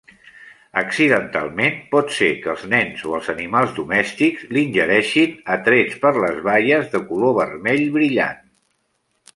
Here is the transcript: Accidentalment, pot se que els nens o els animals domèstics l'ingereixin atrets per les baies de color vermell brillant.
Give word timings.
Accidentalment, 0.81 1.75
pot 1.91 2.15
se 2.15 2.29
que 2.45 2.51
els 2.53 2.63
nens 2.71 3.03
o 3.09 3.13
els 3.19 3.29
animals 3.35 3.77
domèstics 3.81 4.49
l'ingereixin 4.57 5.37
atrets 5.59 6.01
per 6.07 6.15
les 6.27 6.43
baies 6.51 6.93
de 6.97 7.05
color 7.13 7.39
vermell 7.45 7.87
brillant. 8.01 8.45